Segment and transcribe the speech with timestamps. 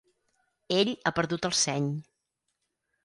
[0.77, 1.93] Ell ha perdut el seny.